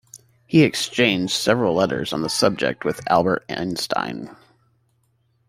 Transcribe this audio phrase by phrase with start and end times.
[0.47, 4.35] He exchanged several letters on the subject with Albert Einstein.